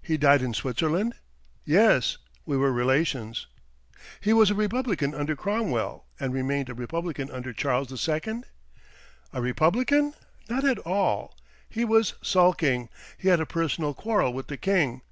"He 0.00 0.16
died 0.16 0.40
in 0.40 0.54
Switzerland?" 0.54 1.14
"Yes; 1.66 2.16
we 2.46 2.56
were 2.56 2.72
relations." 2.72 3.48
"He 4.18 4.32
was 4.32 4.48
a 4.50 4.54
republican 4.54 5.14
under 5.14 5.36
Cromwell, 5.36 6.06
and 6.18 6.32
remained 6.32 6.70
a 6.70 6.74
republican 6.74 7.30
under 7.30 7.52
Charles 7.52 7.92
II.?" 8.08 8.44
"A 9.34 9.42
republican? 9.42 10.14
Not 10.48 10.64
at 10.64 10.78
all! 10.86 11.36
He 11.68 11.84
was 11.84 12.14
sulking. 12.22 12.88
He 13.18 13.28
had 13.28 13.40
a 13.40 13.44
personal 13.44 13.92
quarrel 13.92 14.32
with 14.32 14.46
the 14.46 14.56
king. 14.56 15.02